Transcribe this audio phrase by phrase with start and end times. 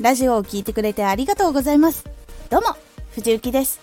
[0.00, 2.04] ラジオを聴いてくれてありがとうございます。
[2.50, 2.76] どうも、
[3.16, 3.80] 藤幸です。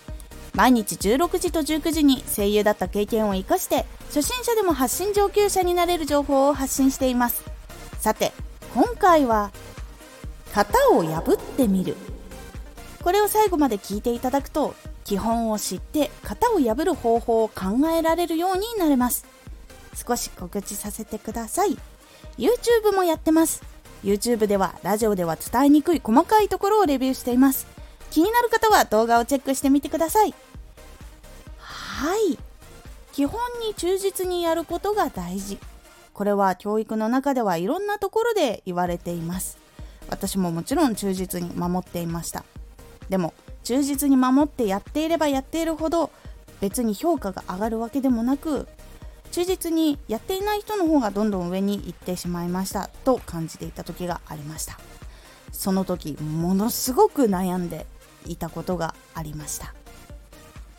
[0.54, 7.44] 毎日16時と19時に声優だった経験を活かして、初心者でも発信上級者になれる情報を発信しています。
[8.00, 8.32] さて、
[8.74, 9.50] 今回は、
[10.54, 11.96] 型を破ってみる。
[13.02, 14.74] これを最後まで聞いていただくと、
[15.04, 19.26] 基本を知って型を破る方法を考えられるようになれます。
[19.94, 21.76] 少し告知させてください。
[22.38, 23.75] YouTube もやってます。
[24.06, 27.66] YouTube ではラジオでは伝えにくい細かいところをレビューしています。
[28.12, 30.32] 気になる方は動画をチェックしてみてください。
[31.58, 32.38] はい。
[33.12, 35.58] 基本に忠実にやることが大事。
[36.14, 39.58] これは教育の中ではいろんなところで言われています。
[40.08, 42.44] 私ももちろん忠実に守っていました。
[43.08, 43.34] でも
[43.64, 46.12] 忠実に守ってやっていればやっているほど
[46.60, 48.68] 別に評価が上がるわけでもなく
[49.32, 54.78] 忠実にやっていない人の方がどんどん上に行ってしまいましたと感じていた時がありました。
[55.52, 57.86] その時ものすごく悩んで
[58.26, 59.74] いたことがありました。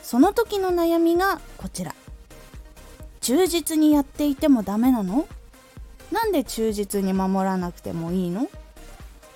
[0.02, 1.94] その時の悩みがこちら。
[3.22, 5.28] 忠実にやっていてもダメなの？
[6.12, 8.50] なんで忠実に守らなくてもいいの？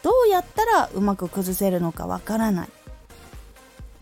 [0.02, 2.70] どうやったらうまく崩せるのかわからない。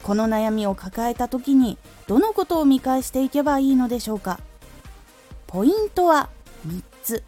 [0.03, 4.39] この悩みを抱えた時にどのことを見返していけばいいのでしょうか？
[5.51, 6.29] ポイントは
[6.67, 7.23] 3つ。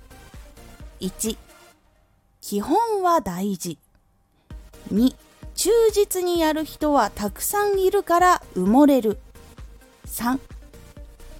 [0.99, 1.35] 1、
[2.39, 3.79] 基本は大事。
[4.93, 5.15] 2、
[5.55, 9.17] 忠実にやる人はたくさんいるから埋もれる。
[10.05, 10.39] 3、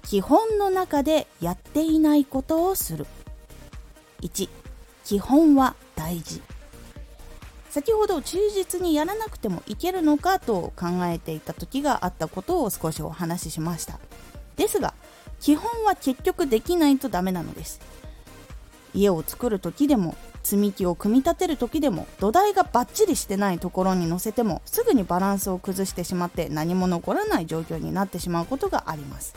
[0.02, 3.06] 基本の中でやっていないことをする。
[4.22, 4.48] 1、
[5.04, 6.42] 基本は大事。
[7.70, 14.00] 先ほど忠実にやらなくてもいけるのかと考えていた時があったことを少しお話ししました。
[14.56, 14.94] ですが、
[15.42, 17.80] 基本は結局できないとダメなのです。
[18.94, 29.34] 家を作る時でも積み木を組み立てる時でも土台がバッチリしてないところに乗せてもすぐにバランスを崩してしまって何も残らない状況になってしまうことがあります。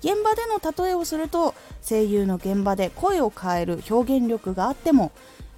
[0.00, 5.12] 現場での例えをすると声優の現場で声を変える表現力があっても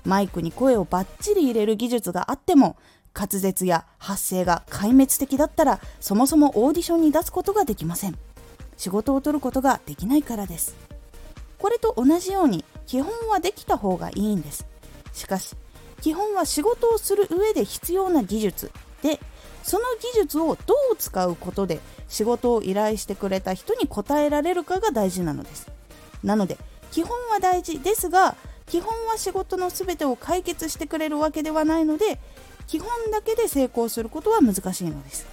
[0.04, 2.76] マイクに声をバッチリ入れる技術があっても
[3.12, 8.16] 滑舌や発声が壊滅的だったらそもそもオーディションに出すことができません。
[8.76, 10.74] 仕事を取ることができないからです。
[11.58, 14.66] これと同じように基本はできた方がいいんです。
[15.12, 15.56] しかし
[16.00, 18.70] 基本は仕事をする上で必要な技術
[19.02, 19.18] で
[19.62, 25.68] その技術をどう使うことで仕事を依頼してくれた人に応えられるかが大事なのです。
[26.22, 26.58] なので
[26.92, 32.18] 基本は大事ですが基本は仕事の全てを解決してくれるわけではないので
[32.66, 35.26] 基本だけで成功することは難しいのです。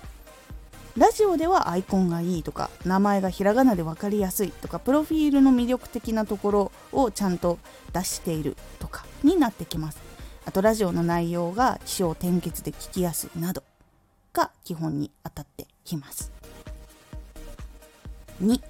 [0.98, 7.58] ラジオではアイコンがいいとか名前がひらがなで分かりやすいとかプロフィールの魅力的なところをちゃんと
[7.94, 10.00] 出しているとかになってきます。
[10.46, 13.64] あとラジオの内容が起承転結で聞きやすいなど
[14.34, 16.32] が基本に当たってきます。
[18.44, 18.62] 2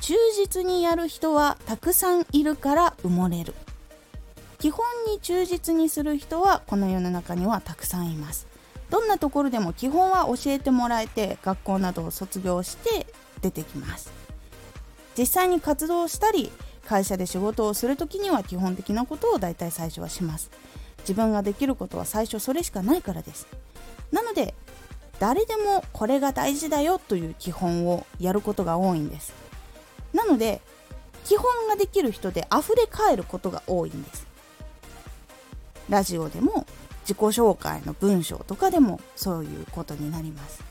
[0.00, 3.54] 忠実にやる人はたくさんいるから埋もれる。
[4.58, 8.46] 基本に忠実にする人はこの世の中にはたくさんいます。
[8.90, 13.06] どんなところでも基本は教えてもらえて学校などを卒業して
[13.42, 14.10] 出てきます。
[15.16, 16.50] 実際に活動したり
[16.86, 20.50] 会社で仕事をする時には基本的なことを大体最初はします。
[21.00, 23.46] 自分ができることは最初それしかないからです。
[24.10, 24.54] なので
[25.18, 29.34] 誰でもこれが大事だよという基本をやることが多いんです。
[30.14, 30.60] なので
[31.24, 34.26] 基本ができる人で溢れ返ることが多いんです。
[35.90, 36.66] ラジオでも
[37.08, 40.62] 自己紹介の文章とかでもそういうことになります。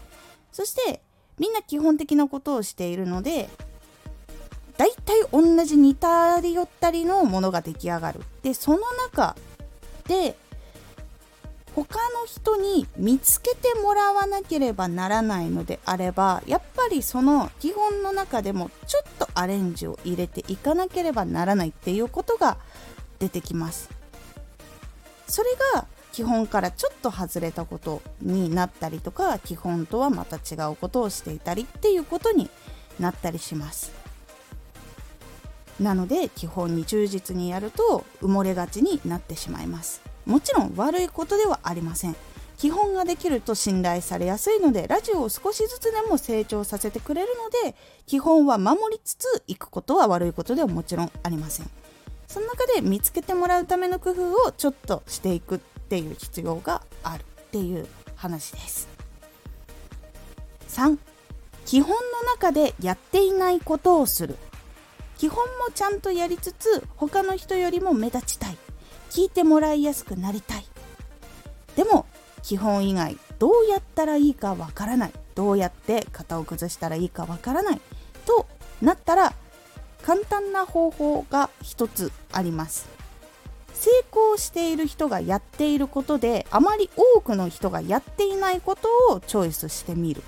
[0.51, 1.01] そして
[1.39, 3.49] みんな基本的なことをしているので
[4.77, 8.21] 大体同じ似たり寄ったりのものが出来上がる。
[8.43, 9.35] でその中
[10.07, 10.37] で
[11.73, 22.57] 他の人に見つけてもらわなければならないのであればやっぱりその基本の中でもちょっとアレンジを入れていかなければならないっていうことが
[23.17, 23.89] 出てきます。
[25.27, 32.49] それが基本からちょっと外れたことになったりとか基本とはまた違うことをしていたりっていうことに
[32.99, 33.91] なったりします。
[35.79, 40.01] なので基本に忠実にやると埋もれがちになってしまいます。
[40.25, 42.15] もちろん悪いことではありません。
[42.57, 47.27] 基本ができると信頼されやすいのでラジオを少しずつでも成長させてくれる
[47.63, 47.77] ので
[48.07, 51.69] 基本は守りつついくことは悪いことではもちろんありません。
[52.27, 57.87] その中で見つけてもらうための工夫をちょっとしていくっていう必要があるっていう
[58.17, 58.89] 話です。
[60.67, 60.97] 3
[61.65, 64.35] 基本の中でやっていないことをする。
[65.17, 68.57] 基本もちゃんとやりつつ他の人よりも目立ちたい。
[69.09, 70.65] 聞いてもらいやすくなりたい。
[71.77, 72.05] でも
[72.43, 75.13] 基本以外どうやったらいいかわからない。
[75.35, 77.81] どうやって型を崩したらいいかわからない。
[78.25, 78.45] と
[78.81, 79.33] なったら
[80.03, 82.96] 簡単な方法が一つあります。
[83.77, 90.23] 成功している人がやっていることであまり多くの人がやっていないことをチョイスしてみる。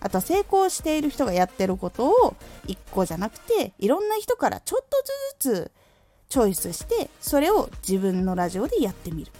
[0.00, 2.34] あとは成功している人がやってることを
[2.66, 4.96] 1個じゃなくていろんな人からちょっと
[5.42, 5.70] ずつ
[6.30, 9.32] チョイスしてそれを自分のラジオでやってみる。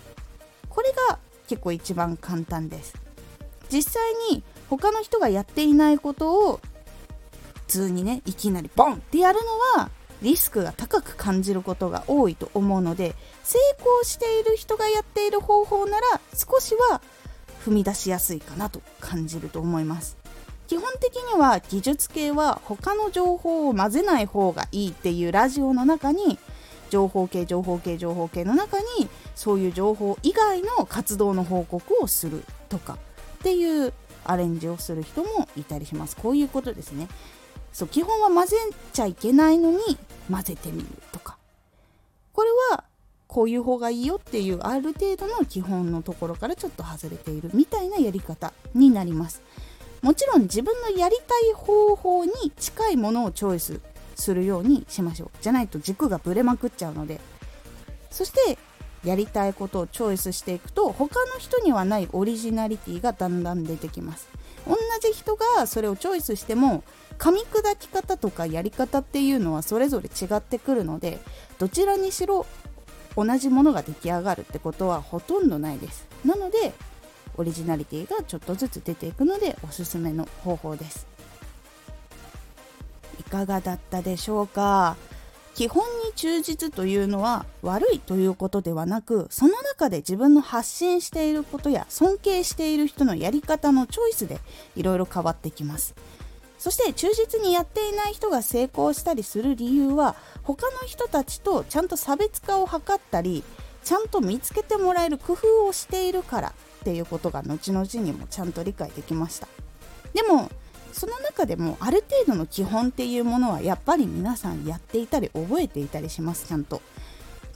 [0.69, 2.95] これが結構一番簡単です。
[3.73, 6.61] 実際に他の人がやっていないことを
[7.55, 9.39] 普通にねいきなりボンってやる
[9.77, 9.91] のは
[10.23, 17.01] リスクが高く感じることが多いと思うので成功している人がやっている方法なら少しは
[17.65, 20.17] 踏み出しやすいかなと感じると思います。
[20.67, 26.39] 基本的には技術系は他の情報を混ぜない方がいいっていうラジオの中に
[26.91, 32.99] 情報系情報系情報系の中にそういう情報以外の活動の報告をするとか
[33.41, 33.93] っていう
[34.25, 36.17] アレンジをする人もいたりします。
[36.17, 37.09] こういうことですね。
[37.73, 38.57] そう基本は混ぜ
[38.93, 39.79] ちゃいけないのに
[40.31, 41.39] 混ぜてみるとか。
[42.33, 42.85] これは
[43.27, 49.43] こういう方がいいよっていうある程度の基本のところからちょっと外れているみたいなやり方になります。
[50.03, 53.81] もちろん自分のやりたい方法に近いものをチョイス
[54.17, 55.31] するようにしましょう。
[55.41, 57.21] じゃないと軸がぶれまくっちゃうので。
[58.11, 58.59] そして
[59.05, 64.29] やりたいことをチョイスしていくと他の人にはないオリジナリティがだんだん出てきます。
[64.67, 66.85] 同じ人がそれをチョイスしても
[67.19, 71.19] 噛み砕き方とかやり方っていうのはそれぞれ違ってくるので
[71.59, 72.45] どちらにしろ
[73.17, 76.07] 同じものが出来上がるってことはほとんどないです。
[76.25, 76.75] なので
[77.37, 81.07] オリジナリティがちょっとずつ出ていくのでおすすめの方法です。
[83.19, 84.97] いかがだったでしょうか？
[85.55, 94.39] 基本に忠実というのは悪いということではなくその中で自分の発信していることや尊敬している人のやり方のチョイスで
[94.77, 95.95] いろいろ変わってきます。
[96.59, 103.43] そして忠実にやっていない人が成功したりする理由は他の人たちとちゃんと差別化を図ったり
[103.83, 106.53] ちゃんと見つけてもらえる工夫をしているからっ
[106.85, 109.49] ていうことが後々にもちゃんと理解できました。
[110.13, 110.51] でも
[110.93, 116.83] その中でもある程度の基本っていうものはやっぱり皆さんやっていたり覚えていたりしますちゃんと。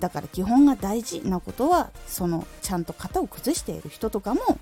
[0.01, 4.59] だから基本が大事なことはそのちゃんと型を崩している人とかも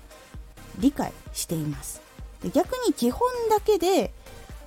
[0.79, 2.01] 理解しています。
[2.41, 4.13] で逆に基本だけで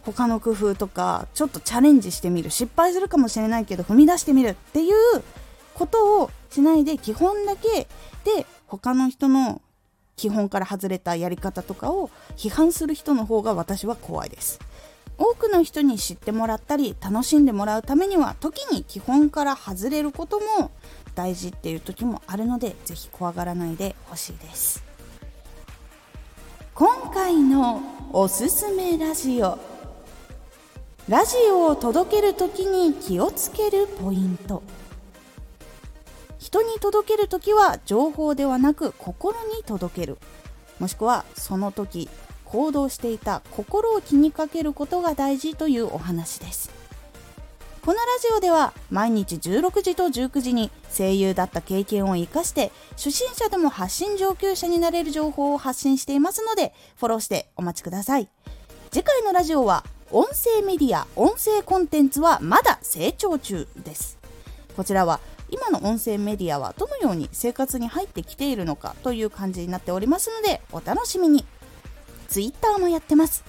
[0.05, 4.95] 他の工夫とかちょっとチャレンジしてみる失敗するかもしれないけど踏み出してみるっていう
[5.75, 7.89] ことをしないで基本だけ
[8.25, 9.61] で他の人の
[10.17, 14.59] 基本から外れたやり方とかを批判する人の方が私は怖いです。
[15.19, 20.71] 多くの人に知ってもらったり楽しんでもらうためには時に基本から外れることも
[21.15, 24.83] 大事っていう時もあるので是非怖がらないでほしいです。
[26.75, 27.81] 今回の
[28.13, 29.59] おすすめラジオ。
[31.09, 34.63] ラジオを届ける時に気をつけるポイント。
[36.47, 40.17] 人に届ける時は情報ではなく心に届ける。
[40.79, 42.09] もしくはその時
[42.45, 46.71] 行動していた心を気にかけることが大事というお話です。
[47.85, 58.29] このラジオでは毎日16時と19時に声優だった経験を生かして初心者でも発信上級者になれる情報を発信していますのでフォローしてお待ちください。
[58.93, 64.17] 次回のラジオは音声メディア音声コンテンツはまだ成長中です。
[64.77, 71.45] こちらは今の音声メディアはどのように生活に入ってきているのかという感じになっておりますのでお楽しみに。
[72.29, 73.45] Twitter もやってます。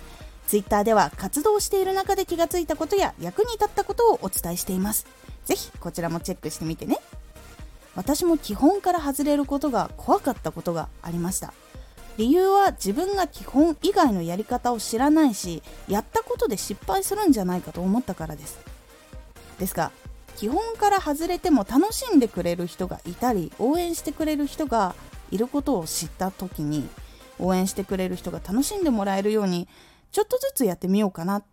[0.48, 5.08] Twitter では活動している中で気がついたことや役に立ったことをお伝えしています。
[5.46, 7.00] ぜひこちらもチェックしてみてね。
[7.96, 11.54] 私も基本から外れることが怖かったことがありました。
[12.18, 18.58] 理由は自分が基本以外のやり方を知らないしやったことで失敗するんじゃないかと思ったからです。
[19.60, 19.92] ですが
[20.38, 24.96] 基本から外れても楽しんでくれる人がいたり応援してくれる人が
[25.32, 26.88] いることを知った時に
[27.40, 29.68] 応援してくれる人が楽しんでもらえるように
[30.12, 31.44] ちょっとずつやってみようかなっ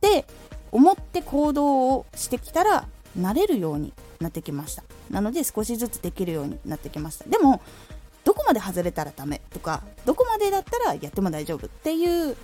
[0.00, 0.26] て
[0.70, 2.86] 思って行動をしてきたら
[3.18, 4.84] 慣れるようになってきました。
[5.10, 7.24] なので少しずつできるようになってきました。
[7.24, 7.62] でも
[8.24, 12.36] どこまで外れたらダメとかどこまでだったらやっても大丈夫っていう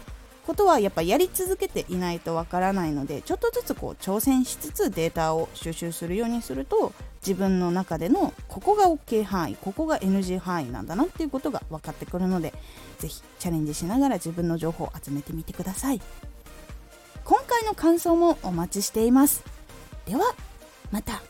[0.46, 12.52] ことはやっぱやり続けていないとわからないのでちょっとずつこう挑戦しつつデータを収集するようにすると自分の中でのここが OK 範囲ここが NG 範囲なんだなっていうことが分かってくるので
[12.98, 16.00] 是非チャレンジしながら自分の情報を集めてみてください。
[17.24, 19.44] 今回の感想もお待ちしています。
[20.06, 20.34] では
[20.90, 21.22] また。